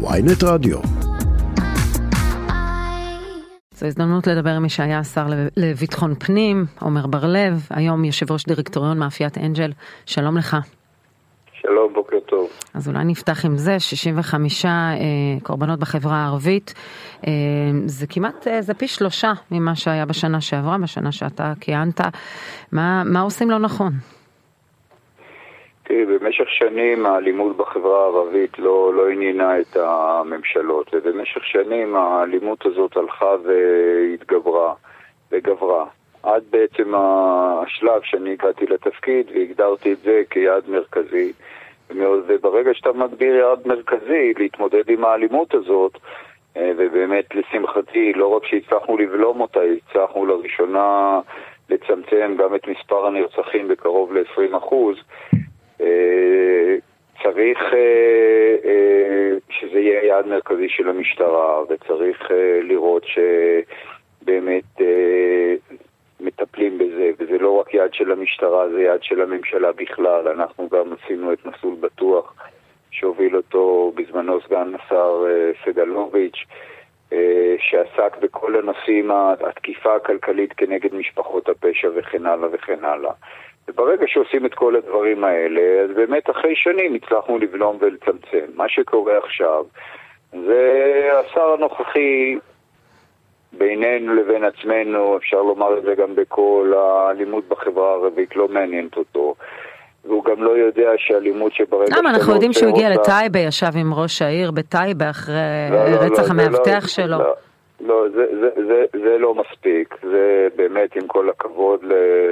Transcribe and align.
ויינט 0.00 0.44
רדיו. 0.44 0.78
זו 3.74 3.86
הזדמנות 3.86 4.26
לדבר 4.26 4.50
עם 4.50 4.62
מי 4.62 4.68
שהיה 4.68 4.98
השר 4.98 5.26
לביטחון 5.56 6.14
פנים, 6.14 6.64
עמר 6.82 7.06
בר 7.06 7.26
לב, 7.26 7.66
היום 7.70 8.04
יושב 8.04 8.32
ראש 8.32 8.44
דירקטוריון 8.46 8.98
מאפיית 8.98 9.38
אנג'ל, 9.38 9.72
שלום 10.06 10.36
לך. 10.36 10.56
שלום, 11.52 11.92
בוקר 11.92 12.16
טוב. 12.20 12.48
אז 12.74 12.88
אולי 12.88 13.04
נפתח 13.04 13.44
עם 13.44 13.56
זה, 13.56 13.80
65 13.80 14.64
אה, 14.64 14.70
קורבנות 15.42 15.78
בחברה 15.78 16.16
הערבית, 16.16 16.74
אה, 17.26 17.32
זה 17.86 18.06
כמעט, 18.06 18.46
אה, 18.48 18.62
זה 18.62 18.74
פי 18.74 18.88
שלושה 18.88 19.32
ממה 19.50 19.76
שהיה 19.76 20.06
בשנה 20.06 20.40
שעברה, 20.40 20.78
בשנה 20.78 21.12
שאתה 21.12 21.52
כיהנת. 21.60 22.00
מה, 22.72 23.02
מה 23.04 23.20
עושים 23.20 23.50
לא 23.50 23.58
נכון? 23.58 23.92
במשך 26.28 26.48
שנים 26.48 27.06
האלימות 27.06 27.56
בחברה 27.56 28.02
הערבית 28.04 28.58
לא, 28.58 28.94
לא 28.94 29.08
עניינה 29.08 29.60
את 29.60 29.76
הממשלות, 29.76 30.90
ובמשך 30.92 31.44
שנים 31.44 31.96
האלימות 31.96 32.66
הזאת 32.66 32.96
הלכה 32.96 33.34
והתגברה 33.44 34.74
וגברה. 35.32 35.84
עד 36.22 36.42
בעצם 36.50 36.92
השלב 36.94 38.02
שאני 38.02 38.32
הגעתי 38.32 38.66
לתפקיד 38.66 39.26
והגדרתי 39.34 39.92
את 39.92 39.98
זה 39.98 40.22
כיעד 40.30 40.62
מרכזי. 40.68 41.32
וברגע 42.26 42.74
שאתה 42.74 42.92
מגדיר 42.92 43.34
יעד 43.34 43.66
מרכזי 43.66 44.34
להתמודד 44.38 44.90
עם 44.90 45.04
האלימות 45.04 45.54
הזאת, 45.54 45.98
אה, 46.56 46.70
ובאמת 46.76 47.34
לשמחתי, 47.34 48.12
לא 48.12 48.36
רק 48.36 48.46
שהצלחנו 48.46 48.98
לבלום 48.98 49.40
אותה, 49.40 49.60
הצלחנו 49.60 50.26
לראשונה 50.26 51.20
לצמצם 51.70 52.34
גם 52.38 52.54
את 52.54 52.68
מספר 52.68 53.06
הנרצחים 53.06 53.68
בקרוב 53.68 54.12
ל-20%, 54.12 54.72
אה, 55.34 55.37
צריך 57.22 57.58
אה, 57.74 59.30
שזה 59.50 59.78
יהיה 59.78 60.04
יעד 60.04 60.26
מרכזי 60.26 60.68
של 60.68 60.88
המשטרה, 60.88 61.62
וצריך 61.62 62.30
לראות 62.62 63.04
שבאמת 63.04 64.80
מטפלים 66.20 66.78
בזה, 66.78 67.10
וזה 67.18 67.38
לא 67.38 67.60
רק 67.60 67.74
יד 67.74 67.94
של 67.94 68.12
המשטרה, 68.12 68.68
זה 68.68 68.82
יד 68.82 69.02
של 69.02 69.20
הממשלה 69.20 69.72
בכלל. 69.72 70.28
אנחנו 70.28 70.68
גם 70.68 70.92
עשינו 70.92 71.32
את 71.32 71.46
מסלול 71.46 71.74
בטוח, 71.80 72.34
שהוביל 72.90 73.36
אותו 73.36 73.92
בזמנו 73.94 74.40
סגן 74.40 74.72
השר 74.74 75.24
אה, 75.28 75.50
סגלוביץ', 75.64 76.44
אה, 77.12 77.56
שעסק 77.58 78.16
בכל 78.20 78.56
הנושאים, 78.56 79.10
התקיפה 79.48 79.96
הכלכלית 79.96 80.52
כנגד 80.52 80.94
משפחות 80.94 81.48
הפשע 81.48 81.88
וכן 81.94 82.26
הלאה 82.26 82.48
וכן 82.52 82.84
הלאה. 82.84 83.12
וברגע 83.68 84.04
שעושים 84.06 84.46
את 84.46 84.54
כל 84.54 84.76
הדברים 84.76 85.24
האלה, 85.24 85.60
אז 85.84 85.90
באמת 85.96 86.30
אחרי 86.30 86.56
שנים 86.56 86.94
הצלחנו 86.94 87.38
לבלום 87.38 87.78
ולצמצם. 87.80 88.46
מה 88.54 88.68
שקורה 88.68 89.18
עכשיו 89.18 89.64
זה 90.32 91.10
השר 91.20 91.52
הנוכחי 91.58 92.38
בינינו 93.52 94.14
לבין 94.14 94.44
עצמנו, 94.44 95.16
אפשר 95.16 95.42
לומר 95.42 95.78
את 95.78 95.82
זה 95.82 95.94
גם 95.94 96.14
בקול, 96.14 96.74
האלימות 96.74 97.48
בחברה 97.48 97.90
הערבית 97.90 98.36
לא 98.36 98.48
מעניינת 98.48 98.96
אותו. 98.96 99.34
והוא 100.04 100.24
גם 100.24 100.42
לא 100.42 100.50
יודע 100.50 100.90
שאלימות 100.96 101.52
שברגע 101.54 101.96
למה? 101.98 102.10
אנחנו 102.10 102.32
יודעים 102.32 102.52
שהוא 102.52 102.68
הגיע 102.68 102.90
לטייבה, 102.90 103.38
ישב 103.38 103.70
עם 103.74 103.94
ראש 103.94 104.22
העיר 104.22 104.50
בטייבה 104.50 105.10
אחרי 105.10 105.34
לא, 105.70 105.88
לא, 105.88 105.96
רצח 105.96 106.22
לא, 106.22 106.28
המאבטח 106.30 106.82
לא, 106.82 106.88
שלו. 106.88 107.18
לא, 107.80 108.08
זה, 108.08 108.26
זה, 108.40 108.50
זה, 108.66 108.84
זה 108.92 109.18
לא 109.18 109.34
מספיק. 109.34 109.94
זה 110.02 110.48
באמת, 110.56 110.96
עם 110.96 111.06
כל 111.06 111.30
הכבוד 111.30 111.84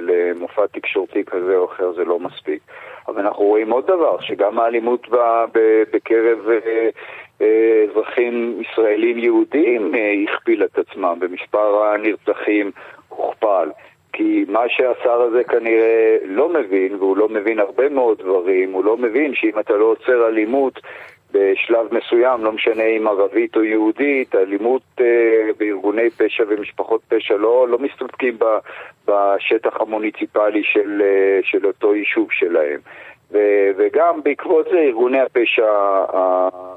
למופע 0.03 0.67
תקשורתי 0.67 1.25
כזה 1.25 1.57
או 1.57 1.65
אחר, 1.65 1.93
זה 1.93 2.05
לא 2.05 2.19
מספיק. 2.19 2.63
אבל 3.09 3.21
אנחנו 3.21 3.45
רואים 3.45 3.71
עוד 3.71 3.87
דבר, 3.87 4.21
שגם 4.21 4.59
האלימות 4.59 5.09
בקרב 5.93 6.49
אה, 6.49 6.89
אה, 7.41 7.85
אזרחים 7.91 8.61
ישראלים 8.61 9.19
יהודים 9.19 9.95
אה, 9.95 10.15
הכפיל 10.29 10.65
את 10.65 10.79
עצמם, 10.79 11.17
במספר 11.21 11.83
הנרצחים 11.85 12.71
הוכפל. 13.09 13.71
כי 14.13 14.45
מה 14.49 14.69
שהשר 14.69 15.21
הזה 15.21 15.45
כנראה 15.45 16.17
לא 16.25 16.49
מבין, 16.49 16.95
והוא 16.95 17.17
לא 17.17 17.29
מבין 17.29 17.59
הרבה 17.59 17.89
מאוד 17.89 18.19
דברים, 18.19 18.73
הוא 18.73 18.85
לא 18.85 18.97
מבין 18.97 19.35
שאם 19.35 19.59
אתה 19.59 19.77
לא 19.77 19.85
עוצר 19.85 20.29
אלימות 20.29 20.81
בשלב 21.37 21.95
מסוים, 21.95 22.45
לא 22.45 22.53
משנה 22.53 22.85
אם 22.85 23.09
ערבית 23.09 23.57
או 23.57 23.65
יהודית, 23.65 24.35
אלימות 24.35 24.83
אה, 25.01 25.51
בארגוני 25.59 26.11
פשע 26.11 26.45
ומשפחות 26.49 27.01
פשע 27.09 27.37
לא, 27.37 27.69
לא 27.69 27.79
מסתפקים 27.79 28.39
בשטח 29.09 29.81
המוניציפלי 29.81 30.63
של, 30.65 31.03
אה, 31.05 31.41
של 31.43 31.67
אותו 31.67 31.95
יישוב 31.95 32.29
שלהם. 32.31 32.81
ו- 33.33 33.71
וגם 33.77 34.21
בעקבות 34.23 34.67
זה 34.71 34.79
ארגוני 34.79 35.21
הפשע 35.21 35.73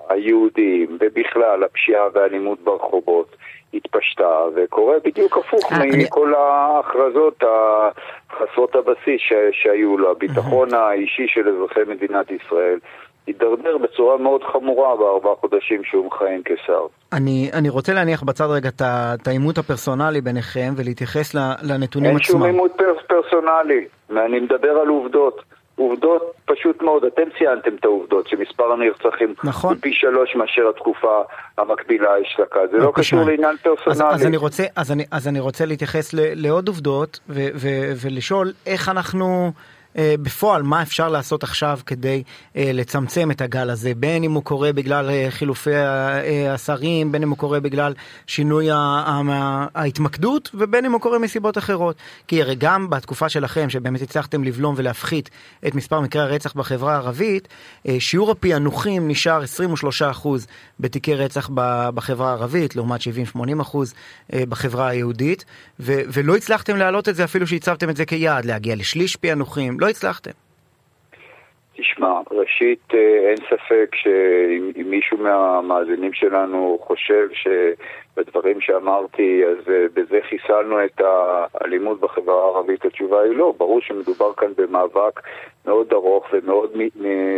היהודיים 0.10 0.98
ובכלל 1.00 1.64
הפשיעה 1.64 2.08
והאלימות 2.14 2.60
ברחובות 2.60 3.36
התפשטה 3.74 4.44
וקורה 4.56 4.96
בדיוק 5.04 5.38
הפוך 5.38 5.72
אה, 5.72 5.78
מכל 5.98 6.34
ההכרזות 6.34 7.44
חסרות 8.32 8.76
הבסיס 8.76 9.22
שהיו 9.52 9.98
לו. 9.98 10.12
הביטחון 10.12 10.74
האישי 10.74 11.28
של 11.28 11.50
אזרחי 11.50 11.80
מדינת 11.88 12.32
ישראל 12.32 12.80
הידרדר 13.30 13.78
בצורה 13.78 14.18
מאוד 14.18 14.42
חמורה 14.44 14.96
בארבעה 14.96 15.36
חודשים 15.36 15.84
שהוא 15.84 16.06
מכהן 16.06 16.42
כשר. 16.46 16.86
אני, 17.14 17.50
אני 17.54 17.70
רוצה 17.70 17.94
להניח 17.94 18.24
בצד 18.24 18.48
רגע 18.50 18.70
את 18.80 19.28
העימות 19.28 19.58
הפרסונלי 19.58 20.22
ביניכם 20.22 20.74
ולהתייחס 20.78 21.34
לנתונים 21.64 22.10
אין 22.10 22.18
עצמם. 22.18 22.36
אין 22.36 22.42
שום 22.42 22.44
עימות 22.44 22.72
פרס, 22.78 22.98
פרסונלי, 23.08 23.86
ואני 24.10 24.40
מדבר 24.40 24.72
על 24.72 24.88
עובדות. 24.88 25.42
עובדות 25.76 26.34
פשוט 26.46 26.82
מאוד, 26.82 27.04
אתם 27.06 27.22
ציינתם 27.38 27.76
את 27.76 27.86
העובדות, 27.86 28.28
שמספר 28.28 28.72
הנרצחים 28.72 29.34
נכון. 29.44 29.74
הוא 29.74 29.82
פי 29.82 29.94
שלוש 29.94 30.36
מאשר 30.36 30.70
התקופה 30.70 31.22
המקבילה 31.58 32.10
אשתקד. 32.22 32.68
זה 32.72 32.78
לא 32.78 32.92
קשור 32.96 33.20
לעניין 33.20 33.58
פרסונלי. 33.58 34.10
אז, 34.10 34.22
אז, 34.22 34.26
אני 34.26 34.38
רוצה, 34.38 34.64
אז, 34.76 34.92
אני, 34.92 35.06
אז 35.12 35.28
אני 35.28 35.40
רוצה 35.40 35.66
להתייחס 35.66 36.14
ל, 36.14 36.20
לעוד 36.34 36.68
עובדות 36.68 37.20
ו, 37.30 37.40
ו, 37.56 37.68
ולשאול 38.02 38.52
איך 38.66 38.90
אנחנו... 38.90 39.52
אה, 39.98 40.16
בפועל 40.22 40.64
מה 40.64 40.82
אפשר 40.82 41.10
לעשות 41.10 41.44
עכשיו 41.44 41.80
כדי 41.86 42.24
אה, 42.56 42.72
לצמצם 42.74 43.32
את 43.32 43.42
הגל 43.42 43.70
הזה, 43.70 43.94
בין 43.96 44.24
אם 44.24 44.32
הוא 44.32 44.44
קורה 44.44 44.74
בגלל 44.74 45.10
אה, 45.10 45.28
חילופי 45.30 45.76
השרים, 46.50 47.12
בין 47.12 47.24
אם 47.24 47.30
הוא 47.30 47.38
קורה 47.38 47.60
בגלל 47.60 47.94
שינוי 48.28 48.68
ההתמקדות 49.76 50.50
ובין 50.54 50.86
אם 50.86 50.92
הוא 50.92 51.02
קורה 51.02 51.20
מסיבות 51.20 51.58
אחרות. 51.58 51.96
כי 52.28 52.42
הרי 52.42 52.56
גם 52.56 52.90
בתקופה 52.90 53.30
שלכם, 53.30 53.70
שבאמת 53.70 54.02
הצלחתם 54.02 54.44
לבלום 54.44 54.76
ולהפחית 54.78 55.30
את 55.68 55.76
מספר 55.76 56.02
מקרי 56.02 56.22
הרצח 56.22 56.54
בחברה 56.54 56.94
הערבית, 56.94 57.48
שיעור 58.00 58.32
הפענוחים 58.32 59.08
נשאר 59.08 59.44
23% 60.22 60.28
בתיקי 60.80 61.16
רצח 61.16 61.50
בחברה 61.94 62.30
הערבית, 62.30 62.76
לעומת 62.76 63.02
70-80% 63.36 63.78
בחברה 64.34 64.88
היהודית, 64.88 65.46
ולא 65.80 66.36
הצלחתם 66.36 66.78
להעלות 66.78 67.10
את 67.10 67.16
זה 67.16 67.24
אפילו 67.24 67.48
שהצבתם 67.48 67.90
את 67.90 67.98
זה 67.98 68.06
כיעד, 68.06 68.46
להגיע 68.46 68.76
לשליש 68.76 69.16
פענוחים. 69.16 69.79
לא 69.80 69.90
הצלחתם. 69.90 70.32
תשמע, 71.76 72.20
ראשית 72.32 72.94
אה, 72.94 73.30
אין 73.30 73.38
ספק 73.38 73.96
שאם 73.96 74.90
מישהו 74.90 75.18
מהמאזינים 75.18 76.14
שלנו 76.14 76.80
חושב 76.82 77.28
שבדברים 77.34 78.62
שאמרתי 78.62 79.44
אז 79.46 79.70
אה, 79.70 79.86
בזה 79.94 80.20
חיסלנו 80.30 80.86
את 80.86 81.02
האלימות 81.02 82.00
בחברה 82.00 82.44
הערבית, 82.44 82.86
התשובה 82.86 83.22
היא 83.22 83.38
לא. 83.38 83.54
ברור 83.58 83.82
שמדובר 83.82 84.34
כאן 84.34 84.48
במאבק 84.58 85.20
מאוד 85.66 85.94
ארוך 85.94 86.28
ומאוד 86.34 86.72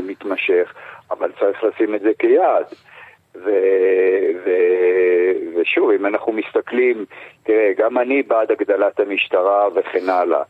מתמשך, 0.03 0.73
אבל 1.11 1.31
צריך 1.39 1.63
לשים 1.63 1.95
את 1.95 2.01
זה 2.01 2.11
כיעד. 2.19 2.65
ו, 3.35 3.49
ו, 4.45 4.49
ושוב, 5.55 5.91
אם 5.91 6.05
אנחנו 6.05 6.33
מסתכלים, 6.33 7.05
תראה, 7.43 7.71
גם 7.77 7.97
אני 7.97 8.23
בעד 8.23 8.51
הגדלת 8.51 8.99
המשטרה 8.99 9.67
וכן 9.75 10.09
הלאה. 10.09 10.43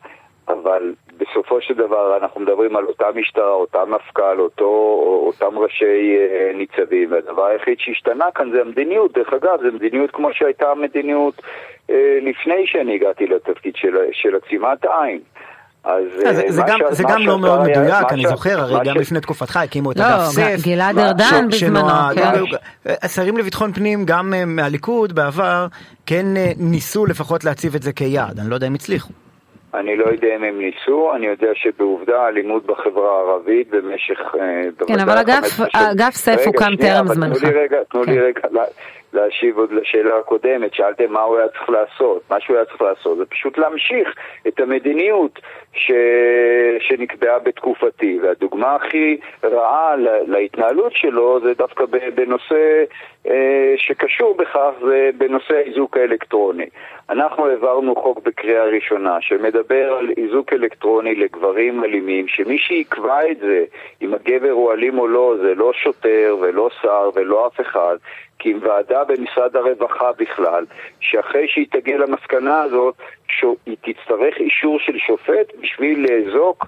אבל 0.48 0.94
בסופו 1.18 1.62
של 1.62 1.74
דבר 1.74 2.18
אנחנו 2.18 2.42
מדברים 2.42 2.76
על 2.76 2.86
אותה 2.86 3.06
משטרה, 3.16 3.54
אותה 3.54 3.86
מפכ"ל, 3.86 4.40
אותו, 4.40 4.66
אותם 5.28 5.58
ראשי 5.58 6.18
אה, 6.18 6.52
ניצבים, 6.54 7.12
והדבר 7.12 7.46
היחיד 7.46 7.76
שהשתנה 7.80 8.26
כאן 8.36 8.52
זה 8.52 8.62
המדיניות. 8.62 9.14
דרך 9.14 9.34
אגב, 9.34 9.60
זו 9.62 9.76
מדיניות 9.76 10.12
כמו 10.12 10.30
שהייתה 10.34 10.72
המדיניות 10.72 11.42
אה, 11.90 12.20
לפני 12.22 12.68
שאני 12.68 12.96
הגעתי 12.96 13.28
לתפקיד 13.28 13.76
של, 13.76 13.98
של 14.12 14.36
עצימת 14.36 14.86
עין. 14.86 15.20
אז 15.84 16.04
אה, 16.26 16.34
זה, 16.34 16.44
זה, 16.48 16.62
גם, 16.68 16.80
זה 16.90 17.04
גם 17.04 17.22
לא 17.22 17.40
מאוד 17.40 17.62
מדויק, 17.62 18.12
אני 18.12 18.28
זוכר, 18.28 18.60
הרי 18.60 18.80
גם 18.86 18.96
לפני 18.96 19.22
תקופתך 19.22 19.58
הקימו 19.58 19.92
את 19.92 19.98
לא, 19.98 20.04
אגף 20.04 20.22
סף. 20.26 20.42
לא, 20.42 20.74
גלעד 20.74 21.00
ארדן 21.00 21.48
בזמנו. 21.48 21.88
כן. 22.16 22.58
השרים 23.02 23.38
לביטחון 23.38 23.74
פנים, 23.74 24.06
גם 24.06 24.34
מהליכוד 24.48 25.14
בעבר, 25.14 25.68
כן 26.06 26.26
ניסו 26.58 27.06
לפחות 27.06 27.44
להציב 27.44 27.76
את 27.76 27.84
זה 27.84 27.94
כיעד, 27.94 28.40
אני 28.40 28.50
לא 28.50 28.56
יודע 28.56 28.68
אם 28.68 28.74
הצליחו. 28.74 29.14
אני 29.74 29.96
לא 29.96 30.06
יודע 30.06 30.28
אם 30.36 30.44
הם 30.44 30.60
ניסו, 30.60 31.16
אני 31.16 31.28
יודע 31.28 31.48
שבעובדה 31.54 32.22
האלימות 32.22 32.66
בחברה 32.66 33.18
הערבית 33.18 33.70
במשך... 33.70 34.20
אה, 34.40 34.88
כן, 34.88 35.00
אבל 35.00 35.18
אגף 35.74 36.16
סף 36.16 36.42
הוקם 36.46 36.76
טרם 36.80 37.08
זמנך. 37.08 37.38
תנו 37.38 37.50
לי 37.50 37.60
רגע, 37.60 37.78
תנו 37.90 38.02
לי 38.04 38.16
כן. 38.16 38.20
רגע, 38.20 38.42
להשיב 39.14 39.58
עוד 39.58 39.72
לשאלה 39.72 40.18
הקודמת, 40.18 40.74
שאלתם 40.74 41.12
מה 41.12 41.22
הוא 41.22 41.38
היה 41.38 41.48
צריך 41.48 41.70
לעשות. 41.70 42.22
מה 42.30 42.40
שהוא 42.40 42.56
היה 42.56 42.66
צריך 42.66 42.82
לעשות 42.82 43.18
זה 43.18 43.26
פשוט 43.26 43.58
להמשיך 43.58 44.16
את 44.48 44.60
המדיניות 44.60 45.40
ש... 45.74 45.92
שנקבעה 46.80 47.40
בתקופתי. 47.40 48.20
והדוגמה 48.24 48.76
הכי 48.76 49.18
רעה 49.44 49.96
להתנהלות 50.28 50.92
שלו 50.96 51.40
זה 51.44 51.54
דווקא 51.54 51.86
בנושא 52.16 52.84
אה, 53.28 53.74
שקשור 53.78 54.36
בכך, 54.36 54.72
זה 54.86 55.10
בנושא 55.18 55.54
האיזוק 55.54 55.98
האלקטרוני. 55.98 56.66
אנחנו 57.10 57.48
העברנו 57.48 57.96
חוק 57.96 58.20
בקריאה 58.24 58.64
ראשונה 58.64 59.18
שמדבר 59.22 59.94
על 59.94 60.10
איזוק 60.18 60.54
אלקטרוני 60.54 61.16
לגברים 61.16 61.84
אלימים, 61.84 62.28
שמי 62.28 62.58
שיקבע 62.58 63.32
את 63.32 63.38
זה, 63.40 63.64
אם 64.02 64.14
הגבר 64.14 64.52
הוא 64.52 64.74
אלים 64.74 65.00
או 65.00 65.08
לא, 65.08 65.36
זה 65.42 65.56
לא 65.56 65.72
שוטר 65.74 66.38
ולא 66.42 66.70
שר 66.82 67.10
ולא 67.14 67.48
אף 67.48 67.62
אחד, 67.62 67.96
עם 68.46 68.60
ועדה 68.62 69.04
במשרד 69.04 69.56
הרווחה 69.56 70.12
בכלל, 70.18 70.66
שאחרי 71.00 71.48
שהיא 71.48 71.68
תגיע 71.72 71.98
למסקנה 71.98 72.62
הזאת, 72.62 72.96
היא 73.66 73.78
תצטרך 73.82 74.38
אישור 74.38 74.80
של 74.80 74.98
שופט 74.98 75.56
בשביל 75.62 76.06
לאזוק 76.10 76.66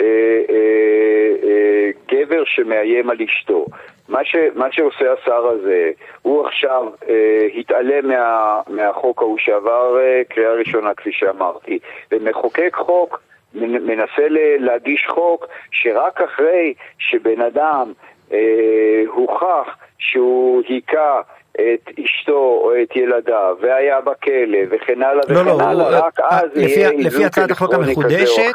אה, 0.00 0.04
אה, 0.50 1.48
אה, 1.48 1.90
גבר 2.08 2.42
שמאיים 2.44 3.10
על 3.10 3.16
אשתו. 3.22 3.66
מה, 4.08 4.24
ש, 4.24 4.36
מה 4.54 4.72
שעושה 4.72 5.12
השר 5.12 5.46
הזה, 5.46 5.90
הוא 6.22 6.46
עכשיו 6.46 6.84
אה, 7.08 7.46
התעלם 7.58 8.08
מה, 8.08 8.60
מהחוק 8.68 9.22
ההוא 9.22 9.38
שעבר 9.38 9.98
אה, 10.00 10.22
קריאה 10.28 10.52
ראשונה, 10.52 10.94
כפי 10.94 11.12
שאמרתי, 11.12 11.78
ומחוקק 12.12 12.74
חוק, 12.74 13.20
מנסה 13.54 14.26
להגיש 14.58 15.06
חוק 15.08 15.46
שרק 15.70 16.20
אחרי 16.20 16.74
שבן 16.98 17.40
אדם 17.40 17.92
אה, 18.32 19.02
הוכח 19.06 19.76
שהוא 19.98 20.62
היכה 20.68 21.20
את 21.52 21.90
אשתו 22.04 22.60
או 22.62 22.72
את 22.82 22.96
ילדיו 22.96 23.56
והיה 23.60 24.00
בכלא 24.00 24.58
וכן 24.70 25.02
הלאה 25.02 25.14
לא, 25.14 25.40
וכן 25.40 25.46
לא, 25.46 25.62
הלאה, 25.62 25.88
הוא, 25.88 26.06
רק 26.06 26.20
אז 26.20 26.50
לפי, 26.54 26.80
יהיה 26.80 26.90
לפי 26.98 27.24
הצעת 27.24 27.50
החוק 27.50 27.74
המחודשת. 27.74 28.52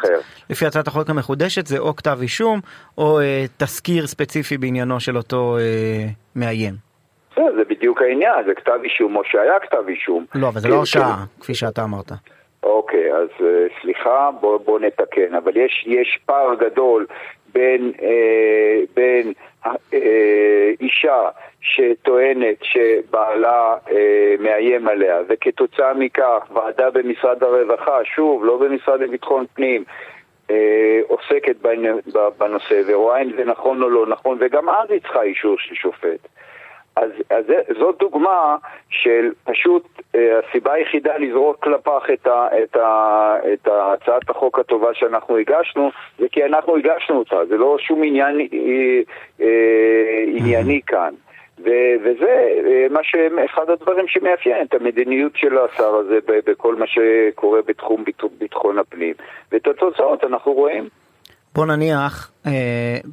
לפי 0.50 0.66
הצעת 0.66 0.86
החוק 0.86 1.10
המחודשת 1.10 1.66
זה 1.66 1.78
או 1.78 1.96
כתב 1.96 2.18
אישום 2.22 2.60
או 2.98 3.20
אה, 3.20 3.44
תסקיר 3.56 4.06
ספציפי 4.06 4.58
בעניינו 4.58 5.00
של 5.00 5.16
אותו 5.16 5.56
אה, 5.58 6.06
מאיים. 6.36 6.74
זה, 7.36 7.42
זה 7.56 7.64
בדיוק 7.68 8.02
העניין, 8.02 8.44
זה 8.46 8.54
כתב 8.54 8.78
אישום 8.84 9.16
או 9.16 9.22
שהיה 9.24 9.60
כתב 9.60 9.88
אישום. 9.88 10.24
לא, 10.34 10.48
אבל 10.48 10.60
זה 10.60 10.68
לא 10.68 10.74
הרשעה, 10.74 11.16
כן. 11.16 11.42
כפי 11.42 11.54
שאתה 11.54 11.84
אמרת. 11.84 12.12
אוקיי, 12.62 13.12
אז 13.12 13.28
אה, 13.40 13.66
סליחה, 13.82 14.30
בוא, 14.40 14.58
בוא 14.64 14.80
נתקן, 14.80 15.34
אבל 15.34 15.56
יש, 15.56 15.84
יש 15.86 16.18
פער 16.26 16.54
גדול 16.54 17.06
בין, 17.54 17.92
אה, 18.02 18.80
בין 18.94 19.32
אה, 19.66 20.70
אישה 20.80 21.28
שטוענת 21.60 22.56
שבעלה 22.62 23.76
אה, 23.90 24.34
מאיים 24.40 24.88
עליה, 24.88 25.18
וכתוצאה 25.28 25.94
מכך 25.94 26.42
ועדה 26.52 26.90
במשרד 26.90 27.42
הרווחה, 27.42 28.04
שוב, 28.04 28.44
לא 28.44 28.56
במשרד 28.56 29.00
לביטחון 29.00 29.44
פנים, 29.54 29.84
אה, 30.50 31.00
עוסקת 31.08 31.56
בנושא 32.38 32.82
ורואה 32.86 33.22
אם 33.22 33.30
זה 33.36 33.44
נכון 33.44 33.82
או 33.82 33.88
לא 33.90 34.06
נכון, 34.06 34.38
וגם 34.40 34.68
אז 34.68 34.90
היא 34.90 35.00
צריכה 35.00 35.22
אישור 35.22 35.56
של 35.58 35.74
שופט. 35.74 36.28
אז, 36.96 37.10
אז 37.30 37.44
זאת 37.78 37.96
דוגמה 37.98 38.56
של 38.90 39.30
פשוט 39.44 39.84
אה, 40.14 40.20
הסיבה 40.38 40.72
היחידה 40.72 41.16
לזרוק 41.18 41.56
כלפך 41.64 42.02
את, 42.12 42.26
ה, 42.26 42.46
את, 42.62 42.76
ה, 42.76 43.34
את 43.52 43.68
הצעת 43.68 44.30
החוק 44.30 44.58
הטובה 44.58 44.88
שאנחנו 44.94 45.36
הגשנו 45.36 45.90
זה 46.18 46.26
כי 46.32 46.44
אנחנו 46.44 46.76
הגשנו 46.76 47.18
אותה, 47.18 47.36
זה 47.48 47.56
לא 47.56 47.76
שום 47.80 48.02
עניין 48.04 48.40
אה, 48.40 48.46
אה, 49.40 50.24
ענייני 50.36 50.80
כאן. 50.86 51.14
ו- 51.58 51.94
וזה 52.04 52.46
אה, 52.66 52.86
מה 52.90 53.00
ש... 53.02 53.14
אחד 53.44 53.70
הדברים 53.70 54.08
שמאפיין 54.08 54.66
את 54.66 54.74
המדיניות 54.74 55.32
של 55.36 55.58
השר 55.58 55.94
הזה 55.94 56.18
בכל 56.26 56.74
מה 56.76 56.84
שקורה 56.86 57.60
בתחום 57.66 58.04
ביט- 58.04 58.38
ביטחון 58.38 58.78
הפנים. 58.78 59.14
ואת 59.52 59.66
התוצאות 59.66 60.24
אנחנו 60.24 60.52
רואים. 60.52 60.88
בוא 61.54 61.66
נניח 61.66 62.30
אה, 62.46 62.50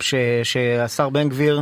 ש, 0.01 0.15
שהשר 0.43 1.09
בן 1.09 1.29
גביר 1.29 1.59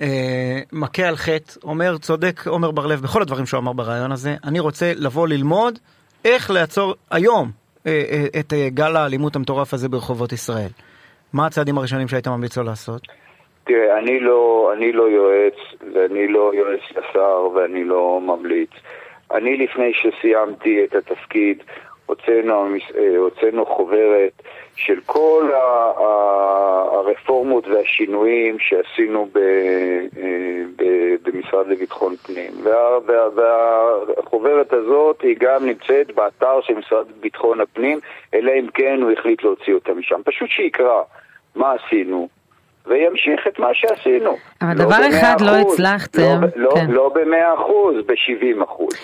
אה, 0.00 0.60
מכה 0.72 1.08
על 1.08 1.16
חטא, 1.16 1.52
אומר 1.64 1.98
צודק 1.98 2.46
עומר 2.46 2.70
בר 2.70 2.86
לב 2.86 3.00
בכל 3.00 3.22
הדברים 3.22 3.46
שהוא 3.46 3.60
אמר 3.60 3.72
בריאיון 3.72 4.12
הזה, 4.12 4.34
אני 4.44 4.60
רוצה 4.60 4.92
לבוא 4.96 5.28
ללמוד 5.28 5.78
איך 6.24 6.50
לעצור 6.50 6.94
היום 7.10 7.50
אה, 7.86 8.02
אה, 8.10 8.40
את 8.40 8.52
גל 8.74 8.96
האלימות 8.96 9.36
המטורף 9.36 9.74
הזה 9.74 9.88
ברחובות 9.88 10.32
ישראל. 10.32 10.70
מה 11.32 11.46
הצעדים 11.46 11.78
הראשונים 11.78 12.08
שהיית 12.08 12.28
ממליץ 12.28 12.56
לו 12.56 12.62
לעשות? 12.62 13.00
תראה, 13.64 13.98
אני 13.98 14.20
לא, 14.20 14.72
אני 14.76 14.92
לא 14.92 15.02
יועץ, 15.02 15.54
ואני 15.94 16.28
לא 16.28 16.52
יועץ 16.54 16.80
לשר, 16.90 17.48
ואני 17.54 17.84
לא 17.84 18.20
ממליץ. 18.22 18.70
אני 19.30 19.56
לפני 19.56 19.92
שסיימתי 19.94 20.84
את 20.84 20.94
התפקיד, 20.94 21.62
הוצאנו, 22.10 22.66
הוצאנו 23.16 23.66
חוברת 23.66 24.42
של 24.76 25.00
כל 25.06 25.50
הרפורמות 26.92 27.68
והשינויים 27.68 28.56
שעשינו 28.58 29.28
ב, 29.32 29.38
ב, 30.76 30.84
במשרד 31.22 31.68
לביטחון 31.68 32.16
פנים. 32.16 32.52
וה, 32.62 32.98
וה, 33.06 33.28
והחוברת 33.34 34.72
הזאת 34.72 35.20
היא 35.22 35.36
גם 35.40 35.66
נמצאת 35.66 36.14
באתר 36.14 36.60
של 36.62 36.74
משרד 36.74 37.06
לביטחון 37.18 37.60
הפנים, 37.60 37.98
אלא 38.34 38.52
אם 38.60 38.66
כן 38.74 38.98
הוא 39.02 39.10
החליט 39.10 39.42
להוציא 39.42 39.74
אותה 39.74 39.92
משם. 39.94 40.20
פשוט 40.24 40.50
שיקרא 40.50 41.02
מה 41.54 41.72
עשינו, 41.72 42.28
וימשיך 42.86 43.46
את 43.48 43.58
מה 43.58 43.68
שעשינו. 43.72 44.36
אבל 44.62 44.78
לא 44.78 44.84
דבר 44.84 45.08
אחד 45.08 45.40
לא 45.40 45.60
אחוז, 45.60 45.74
הצלחתם, 45.74 46.40
לא, 46.42 46.48
לא, 46.56 46.70
כן. 46.74 46.90
לא 46.90 47.12
במאה 47.14 47.54
אחוז, 47.54 47.94
ב-70 48.06 48.64
אחוז. 48.64 48.94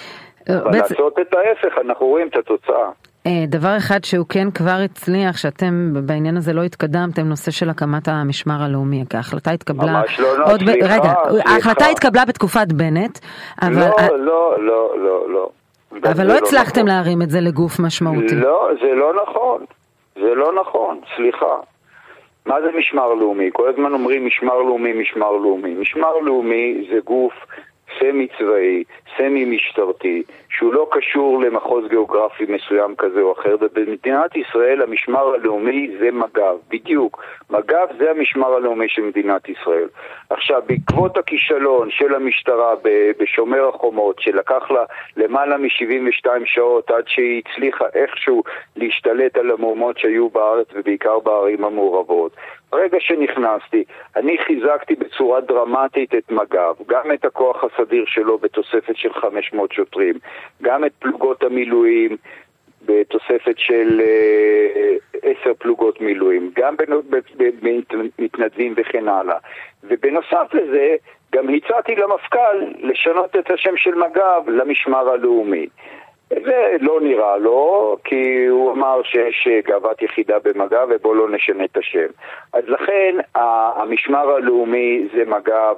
אבל 0.49 0.71
בעצם- 0.73 0.95
לעשות 0.95 1.19
את 1.21 1.35
ההפך, 1.35 1.79
אנחנו 1.87 2.07
רואים 2.07 2.29
את 2.29 2.37
התוצאה. 2.37 2.91
אה, 3.27 3.45
דבר 3.49 3.77
אחד 3.77 4.05
שהוא 4.05 4.27
כן 4.29 4.51
כבר 4.51 4.79
הצליח, 4.85 5.37
שאתם 5.37 5.73
בעניין 6.07 6.37
הזה 6.37 6.53
לא 6.53 6.63
התקדמתם, 6.63 7.23
נושא 7.23 7.51
של 7.51 7.71
הקמת 7.71 8.09
המשמר 8.09 8.63
הלאומי, 8.63 9.05
כי 9.11 9.17
ההחלטה 9.17 9.51
התקבלה... 9.51 9.93
ממש 9.93 10.21
לא, 10.21 10.39
לא, 10.39 10.47
ב- 10.47 10.59
סליחה, 10.59 10.95
רגע, 10.95 11.13
סליחה. 11.31 11.51
ההחלטה 11.51 11.87
התקבלה 11.87 12.25
בתקופת 12.25 12.73
בנט, 12.73 13.19
אבל, 13.63 13.73
לא, 13.73 14.19
לא, 14.19 14.55
לא, 14.59 14.95
לא, 14.99 15.29
לא. 15.33 15.49
אבל 16.05 16.15
זה 16.15 16.25
לא 16.25 16.33
הצלחתם 16.39 16.81
נכון. 16.81 16.89
להרים 16.89 17.23
את 17.23 17.31
זה 17.31 17.41
לגוף 17.41 17.81
משמעותי. 17.81 18.35
לא, 18.35 18.69
זה 18.81 18.95
לא 18.95 19.13
נכון. 19.23 19.65
זה 20.15 20.35
לא 20.35 20.61
נכון, 20.61 21.01
סליחה. 21.17 21.57
מה 22.47 22.55
זה 22.61 22.79
משמר 22.79 23.15
לאומי? 23.15 23.51
כל 23.53 23.69
הזמן 23.69 23.93
אומרים 23.93 24.27
משמר 24.27 24.59
לאומי, 24.59 24.93
משמר 24.93 25.33
לאומי. 25.33 25.75
משמר 25.75 26.17
לאומי 26.19 26.87
זה 26.93 26.99
גוף 27.05 27.33
סמי 27.99 28.27
צבאי, 28.39 28.85
סמי 29.17 29.45
משטרתי, 29.45 30.23
שהוא 30.49 30.75
לא 30.75 30.89
קשור 30.91 31.41
למחוז 31.41 31.85
גיאוגרפי 31.89 32.45
מסוים 32.49 32.95
כזה 32.99 33.21
או 33.21 33.33
אחר, 33.33 33.57
ובמדינת 33.61 34.37
ישראל 34.37 34.83
המשמר 34.83 35.35
הלאומי 35.35 35.91
זה 35.99 36.11
מג"ב, 36.13 36.57
בדיוק. 36.71 37.25
מג"ב 37.51 37.87
זה 37.99 38.11
המשמר 38.11 38.55
הלאומי 38.55 38.89
של 38.89 39.03
מדינת 39.03 39.49
ישראל. 39.49 39.89
עכשיו, 40.31 40.63
בעקבות 40.67 41.17
הכישלון 41.17 41.91
של 41.91 42.15
המשטרה 42.15 42.75
בשומר 43.19 43.69
החומות, 43.69 44.21
שלקח 44.21 44.71
לה 44.71 44.85
למעלה 45.17 45.57
מ-72 45.57 46.27
שעות 46.45 46.91
עד 46.91 47.05
שהיא 47.07 47.43
הצליחה 47.47 47.85
איכשהו 47.95 48.43
להשתלט 48.77 49.37
על 49.37 49.51
המהומות 49.51 49.99
שהיו 49.99 50.29
בארץ 50.29 50.67
ובעיקר 50.75 51.19
בערים 51.19 51.65
המעורבות, 51.65 52.33
ברגע 52.73 53.01
שנכנסתי, 53.01 53.85
אני 54.17 54.39
חיזקתי 54.39 54.95
בצורה 54.95 55.41
דרמטית 55.41 56.15
את 56.15 56.31
מג"ב, 56.31 56.75
גם 56.87 57.13
את 57.15 57.25
הכוח 57.25 57.65
הסדיר 57.65 58.05
שלו 58.07 58.39
בתוספת 58.39 58.97
של 58.97 59.13
500 59.13 59.73
שוטרים, 59.73 60.15
גם 60.63 60.85
את 60.85 60.93
פלוגות 60.99 61.43
המילואים 61.43 62.17
בתוספת 62.87 63.59
של 63.59 64.01
אה, 64.01 64.97
עשר 65.23 65.55
פלוגות 65.59 66.01
מילואים, 66.01 66.51
גם 66.57 66.75
במתנדבים 68.19 68.75
וכן 68.77 69.09
הלאה. 69.09 69.37
ובנוסף 69.85 70.55
לזה, 70.55 70.97
גם 71.35 71.49
הצעתי 71.49 71.95
למפכ"ל 71.95 72.65
לשנות 72.79 73.37
את 73.37 73.51
השם 73.51 73.77
של 73.77 73.95
מג"ב 73.95 74.51
למשמר 74.51 75.09
הלאומי. 75.09 75.67
זה 76.29 76.77
לא 76.81 77.01
נראה 77.01 77.37
לו, 77.37 77.97
כי 78.05 78.47
הוא 78.47 78.73
אמר 78.73 79.03
שיש 79.03 79.49
גאוות 79.65 80.03
יחידה 80.03 80.39
במג"ב 80.45 80.87
ובואו 80.89 81.15
לא 81.15 81.31
נשנה 81.31 81.65
את 81.65 81.77
השם. 81.77 82.07
אז 82.53 82.65
לכן 82.69 83.17
המשמר 83.35 84.31
הלאומי 84.31 85.09
זה 85.15 85.25
מג"ב, 85.27 85.75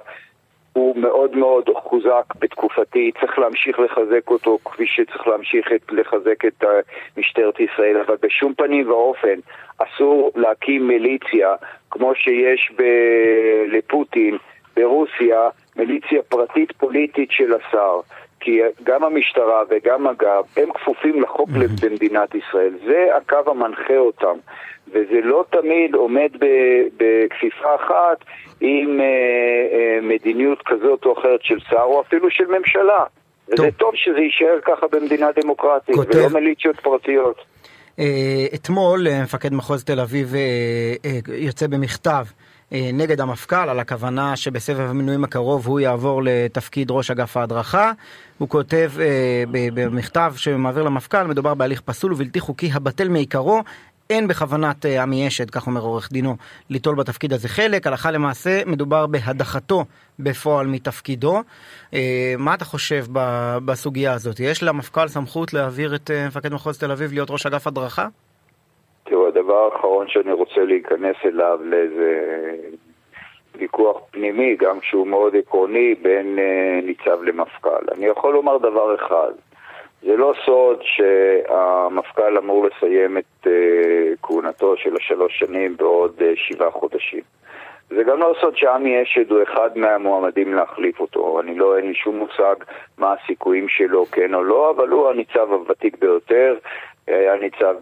הוא 0.73 0.97
מאוד 0.97 1.37
מאוד 1.37 1.71
חוזק 1.77 2.25
בתקופתי, 2.39 3.11
צריך 3.21 3.39
להמשיך 3.39 3.79
לחזק 3.79 4.31
אותו 4.31 4.59
כפי 4.65 4.87
שצריך 4.87 5.27
להמשיך 5.27 5.73
את, 5.73 5.93
לחזק 5.93 6.45
את 6.45 6.65
אה, 6.65 6.81
משטרת 7.17 7.61
ישראל, 7.61 7.97
אבל 8.07 8.17
בשום 8.23 8.55
פנים 8.55 8.91
ואופן 8.91 9.39
אסור 9.79 10.31
להקים 10.37 10.89
מיליציה 10.89 11.55
כמו 11.91 12.15
שיש 12.15 12.73
ב- 12.77 13.65
לפוטין 13.69 14.39
ברוסיה, 14.77 15.49
מיליציה 15.77 16.23
פרטית 16.23 16.73
פוליטית 16.73 17.31
של 17.31 17.55
השר. 17.55 18.01
כי 18.41 18.61
גם 18.83 19.05
המשטרה 19.05 19.63
וגם 19.71 20.07
מג"ב 20.07 20.45
הם 20.57 20.73
כפופים 20.73 21.23
לחוק 21.23 21.49
במדינת 21.83 22.35
ישראל. 22.35 22.73
זה 22.87 23.07
הקו 23.17 23.51
המנחה 23.51 23.97
אותם. 23.97 24.37
וזה 24.91 25.21
לא 25.25 25.45
תמיד 25.51 25.95
עומד 25.95 26.29
בכפיפה 26.97 27.75
אחת 27.75 28.25
עם 28.61 29.01
אה, 29.01 29.05
אה, 29.07 29.99
מדיניות 30.03 30.63
כזאת 30.67 31.05
או 31.05 31.19
אחרת 31.19 31.41
של 31.43 31.59
שר 31.71 31.83
או 31.83 32.01
אפילו 32.01 32.31
של 32.31 32.47
ממשלה. 32.47 33.05
וזה 33.49 33.57
טוב, 33.57 33.71
טוב 33.71 33.91
שזה 33.95 34.19
יישאר 34.19 34.59
ככה 34.65 34.87
במדינה 34.93 35.27
דמוקרטית, 35.43 35.95
כותב... 35.95 36.17
ולא 36.17 36.29
מיליציות 36.29 36.81
פרטיות. 36.81 37.45
אתמול 38.55 39.07
מפקד 39.23 39.53
מחוז 39.53 39.85
תל 39.85 40.01
אביב 40.01 40.35
יוצא 41.29 41.67
במכתב 41.67 42.25
נגד 42.73 43.21
המפכ"ל 43.21 43.57
על 43.57 43.81
הכוונה 43.81 44.37
שבסבב 44.37 44.81
המינויים 44.91 45.25
הקרוב 45.25 45.67
הוא 45.67 45.81
יעבור 45.81 46.23
לתפקיד 46.25 46.91
ראש 46.91 47.11
אגף 47.11 47.37
ההדרכה. 47.37 47.93
הוא 48.39 48.49
כותב 48.49 48.93
במכתב 49.51 50.33
שמעביר 50.37 50.83
למפכ"ל, 50.83 51.27
מדובר 51.27 51.55
בהליך 51.55 51.81
פסול 51.81 52.13
ובלתי 52.13 52.41
חוקי 52.41 52.71
הבטל 52.73 53.09
מעיקרו. 53.09 53.63
אין 54.11 54.29
בכוונת 54.29 54.85
עמי 54.85 55.29
אשד, 55.29 55.51
כך 55.51 55.67
אומר 55.67 55.81
עורך 55.81 56.09
דינו, 56.13 56.37
ליטול 56.71 56.95
בתפקיד 56.95 57.33
הזה 57.33 57.49
חלק. 57.49 57.87
הלכה 57.87 58.11
למעשה 58.11 58.63
מדובר 58.67 59.07
בהדחתו 59.07 59.85
בפועל 60.19 60.67
מתפקידו. 60.67 61.43
מה 62.39 62.55
אתה 62.55 62.65
חושב 62.65 63.07
בסוגיה 63.65 64.13
הזאת? 64.13 64.41
יש 64.41 64.63
למפכ"ל 64.63 65.09
סמכות 65.09 65.53
להעביר 65.53 65.95
את 65.95 66.11
מפקד 66.27 66.53
מחוז 66.53 66.79
תל 66.79 66.93
אביב 66.93 67.13
להיות 67.13 67.31
ראש 67.31 67.47
אגף 67.47 67.67
הדרכה? 67.67 68.09
הדבר 69.49 69.71
האחרון 69.75 70.09
שאני 70.09 70.33
רוצה 70.33 70.65
להיכנס 70.65 71.17
אליו 71.25 71.59
לאיזה 71.63 72.21
ויכוח 73.55 74.01
פנימי, 74.11 74.57
גם 74.57 74.79
שהוא 74.83 75.07
מאוד 75.07 75.37
עקרוני, 75.37 75.95
בין 76.03 76.39
uh, 76.39 76.87
ניצב 76.87 77.23
למפכ"ל. 77.23 77.85
אני 77.93 78.07
יכול 78.07 78.35
לומר 78.35 78.59
דבר 78.59 78.95
אחד, 78.95 79.33
זה 80.03 80.17
לא 80.17 80.33
סוד 80.45 80.79
שהמפכ"ל 80.83 82.39
אמור 82.39 82.67
לסיים 82.67 83.19
את 83.19 83.47
uh, 83.47 83.49
כהונתו 84.23 84.77
של 84.77 84.97
השלוש 84.97 85.39
שנים 85.39 85.77
בעוד 85.77 86.19
uh, 86.19 86.23
שבעה 86.35 86.71
חודשים. 86.71 87.23
זה 87.91 88.03
גם 88.03 88.19
לא 88.19 88.35
סוד 88.41 88.57
שעמי 88.57 89.03
אשד 89.03 89.31
הוא 89.31 89.43
אחד 89.43 89.79
מהמועמדים 89.79 90.55
להחליף 90.55 91.01
אותו. 91.01 91.41
אני 91.41 91.55
לא, 91.55 91.77
אין 91.77 91.87
לי 91.87 91.95
שום 91.95 92.17
מושג 92.17 92.55
מה 92.99 93.15
הסיכויים 93.15 93.69
שלו, 93.69 94.07
כן 94.07 94.35
או 94.35 94.43
לא, 94.45 94.71
אבל 94.71 94.89
הוא 94.89 95.11
הניצב 95.11 95.53
הוותיק 95.53 95.99
ביותר, 95.99 96.57
היה 97.09 97.37
ניצב 97.37 97.77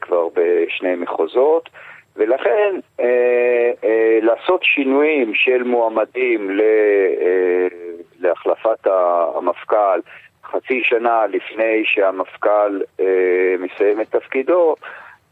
כבר 0.00 0.28
בשני 0.34 0.94
מחוזות, 0.94 1.68
ולכן 2.16 2.74
אה, 3.00 3.70
אה, 3.84 4.18
לעשות 4.22 4.60
שינויים 4.64 5.34
של 5.34 5.62
מועמדים 5.62 6.50
ל, 6.50 6.60
אה, 6.60 7.66
להחלפת 8.20 8.86
המפכ"ל 8.86 10.00
חצי 10.44 10.84
שנה 10.84 11.26
לפני 11.26 11.82
שהמפכ"ל 11.84 12.80
אה, 13.00 13.54
מסיים 13.58 14.00
את 14.00 14.10
תפקידו, 14.10 14.74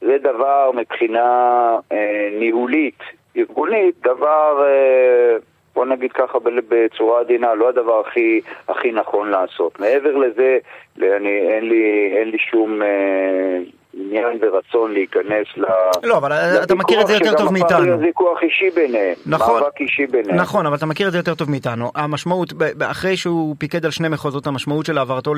זה 0.00 0.18
דבר 0.18 0.70
מבחינה 0.74 1.76
אה, 1.92 2.28
ניהולית, 2.38 2.98
ארגונית, 3.36 3.94
דבר... 4.02 4.64
אה, 4.66 5.36
בוא 5.78 5.86
נגיד 5.86 6.12
ככה 6.12 6.38
בצורה 6.68 7.20
עדינה, 7.20 7.54
לא 7.54 7.68
הדבר 7.68 8.00
הכי, 8.06 8.40
הכי 8.68 8.92
נכון 8.92 9.30
לעשות. 9.30 9.80
מעבר 9.80 10.16
לזה, 10.16 10.58
אני, 10.96 11.38
אין, 11.52 11.68
לי, 11.68 12.14
אין 12.16 12.30
לי 12.30 12.38
שום 12.38 12.82
אה, 12.82 13.58
עניין 13.94 14.38
ורצון 14.40 14.92
להיכנס 14.92 15.46
ל... 15.56 15.64
לא, 16.02 16.16
אבל 16.16 16.32
אתה 16.62 16.74
מכיר 16.74 17.00
את 17.00 17.06
זה 17.06 17.12
יותר 17.12 17.36
טוב 17.36 17.52
מאיתנו. 17.52 17.84
שגם 17.84 17.92
הפך 17.92 18.02
ויכוח 18.02 18.42
אישי 18.42 18.70
ביניהם, 18.70 19.14
נכון, 19.26 19.60
מאבק 19.60 19.80
אישי 19.80 20.06
ביניהם. 20.06 20.36
נכון, 20.36 20.66
אבל 20.66 20.76
אתה 20.76 20.86
מכיר 20.86 21.06
את 21.06 21.12
זה 21.12 21.18
יותר 21.18 21.34
טוב 21.34 21.50
מאיתנו. 21.50 21.90
המשמעות, 21.94 22.52
אחרי 22.90 23.16
שהוא 23.16 23.56
פיקד 23.58 23.84
על 23.84 23.90
שני 23.90 24.08
מחוזות, 24.08 24.46
המשמעות 24.46 24.86
של 24.86 24.98
העברתו 24.98 25.32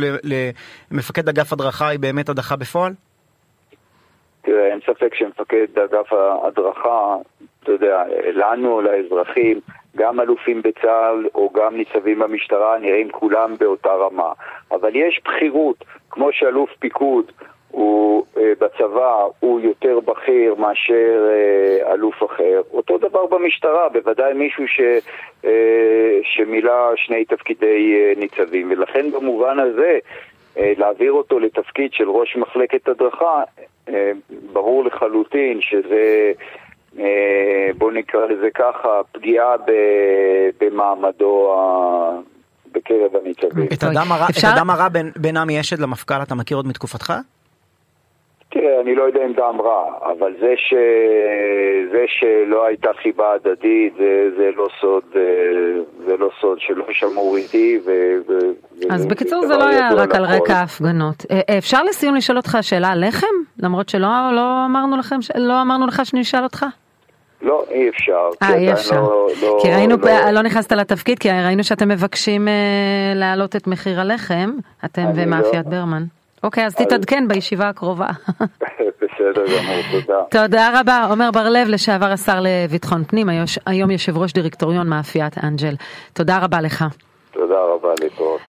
למפקד 0.90 1.28
אגף 1.28 1.52
הדרכה 1.52 1.88
היא 1.88 1.98
באמת 1.98 2.28
הדחה 2.28 2.56
בפועל? 2.56 2.92
תראה, 4.42 4.66
אין 4.66 4.80
ספק 4.86 5.14
שמפקד 5.14 5.78
אגף 5.78 6.12
ההדרכה, 6.12 7.16
אתה 7.62 7.72
יודע, 7.72 8.02
לנו, 8.34 8.80
לאזרחים, 8.80 9.60
גם 9.96 10.20
אלופים 10.20 10.62
בצה"ל 10.62 11.28
או 11.34 11.50
גם 11.54 11.76
ניצבים 11.76 12.18
במשטרה 12.18 12.78
נראים 12.78 13.10
כולם 13.10 13.54
באותה 13.58 13.92
רמה. 13.92 14.32
אבל 14.70 14.96
יש 14.96 15.20
בכירות, 15.24 15.84
כמו 16.10 16.28
שאלוף 16.32 16.70
פיקוד 16.78 17.32
הוא 17.70 18.24
אה, 18.36 18.52
בצבא 18.60 19.26
הוא 19.40 19.60
יותר 19.60 20.00
בכיר 20.00 20.54
מאשר 20.54 21.28
אה, 21.30 21.92
אלוף 21.92 22.22
אחר. 22.24 22.62
אותו 22.72 22.98
דבר 22.98 23.26
במשטרה, 23.26 23.88
בוודאי 23.88 24.32
מישהו 24.32 24.68
ש, 24.68 24.80
אה, 25.44 26.18
שמילא 26.22 26.92
שני 26.96 27.24
תפקידי 27.24 27.94
אה, 27.96 28.12
ניצבים. 28.16 28.70
ולכן 28.70 29.10
במובן 29.10 29.58
הזה, 29.58 29.98
אה, 30.58 30.72
להעביר 30.78 31.12
אותו 31.12 31.38
לתפקיד 31.38 31.92
של 31.92 32.10
ראש 32.10 32.36
מחלקת 32.36 32.88
הדרכה, 32.88 33.42
אה, 33.88 34.12
ברור 34.52 34.84
לחלוטין 34.84 35.60
שזה... 35.60 36.32
בוא 37.78 37.92
נקרא 37.92 38.26
לזה 38.26 38.48
ככה, 38.54 38.88
פגיעה 39.12 39.54
במעמדו 40.60 41.54
בקרב 42.72 43.16
הניצבים. 43.22 43.68
את 43.72 43.82
הדם 44.44 44.70
הרע, 44.70 44.88
בין 45.16 45.36
עמי 45.36 45.60
אשד 45.60 45.78
למפכ"ל 45.78 46.22
אתה 46.22 46.34
מכיר 46.34 46.56
עוד 46.56 46.66
מתקופתך? 46.66 47.12
תראה, 48.50 48.80
אני 48.80 48.94
לא 48.94 49.02
יודע 49.02 49.20
אם 49.26 49.32
דם 49.32 49.60
רע, 49.60 49.84
אבל 50.12 50.32
זה, 50.40 50.54
ש... 50.56 50.74
זה 51.92 52.04
שלא 52.06 52.66
הייתה 52.66 52.90
חיבה 53.02 53.32
הדדית, 53.32 53.92
זה, 53.98 54.30
זה 54.36 54.50
לא 54.56 54.68
סוד, 54.80 55.04
זה 56.06 56.16
לא 56.16 56.30
סוד 56.40 56.58
שלא 56.60 56.84
שמעו 56.90 57.36
איתי. 57.36 57.80
ו... 57.86 57.90
אז 58.90 59.06
בקיצור 59.06 59.46
זה 59.46 59.56
לא 59.56 59.68
היה 59.68 59.90
רק 59.96 60.14
על 60.14 60.24
רקע 60.24 60.54
ההפגנות. 60.54 61.26
אפשר 61.58 61.82
לסיום 61.82 62.14
לשאול 62.14 62.36
אותך 62.36 62.58
שאלה 62.60 62.88
על 62.88 63.08
לחם? 63.08 63.26
למרות 63.58 63.88
שלא 63.88 64.08
לא 64.32 64.64
אמרנו, 64.66 64.96
לכם, 64.96 65.16
לא 65.34 65.62
אמרנו 65.62 65.86
לך 65.86 66.06
שנשאל 66.06 66.42
אותך? 66.42 66.66
לא, 67.42 67.64
אי 67.70 67.88
אפשר. 67.88 68.28
אה, 68.42 68.54
אי 68.54 68.72
אפשר. 68.72 69.00
לא, 69.00 69.28
לא, 69.42 69.58
כי 69.62 69.68
ראינו, 69.68 69.96
לא... 69.96 70.30
לא 70.30 70.42
נכנסת 70.42 70.72
לתפקיד, 70.72 71.18
כי 71.18 71.28
ראינו 71.30 71.64
שאתם 71.64 71.88
מבקשים 71.88 72.48
אה, 72.48 72.52
להעלות 73.14 73.56
את 73.56 73.66
מחיר 73.66 74.00
הלחם, 74.00 74.50
אתם 74.84 75.04
ומאפיית 75.14 75.66
לא... 75.66 75.70
ברמן. 75.70 76.02
אוקיי, 76.42 76.66
אז 76.66 76.74
תתעדכן 76.74 77.28
בישיבה 77.28 77.68
הקרובה. 77.68 78.08
בסדר 79.00 79.44
גמור, 79.46 79.76
תודה. 79.90 80.18
תודה 80.30 80.80
רבה, 80.80 81.06
עומר 81.10 81.30
בר 81.30 81.48
לב, 81.48 81.68
לשעבר 81.68 82.06
השר 82.06 82.40
לביטחון 82.42 83.04
פנים, 83.04 83.28
היום 83.66 83.90
יושב 83.90 84.18
ראש 84.18 84.32
דירקטוריון 84.32 84.88
מאפיית 84.88 85.44
אנג'ל. 85.44 85.74
תודה 86.12 86.38
רבה 86.38 86.60
לך. 86.60 86.84